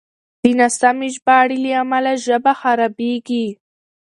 [0.41, 3.45] د ناسمې ژباړې له امله ژبه خرابېږي.